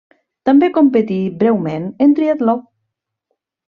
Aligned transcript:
També 0.49 0.69
competí 0.77 1.19
-breument- 1.37 1.87
en 2.09 2.19
triatló. 2.23 2.61